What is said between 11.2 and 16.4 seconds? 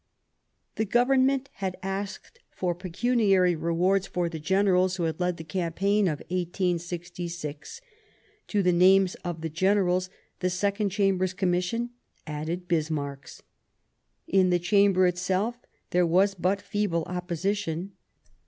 Commission added Bismarck's. In the Chamber itself there was